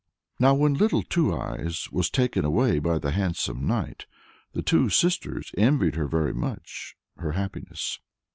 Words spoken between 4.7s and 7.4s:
sisters envied her very much her